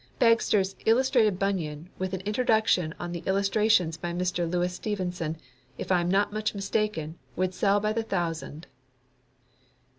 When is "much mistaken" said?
6.33-7.19